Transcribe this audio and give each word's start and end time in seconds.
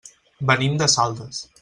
Venim 0.51 0.79
de 0.83 0.87
Saldes. 0.95 1.43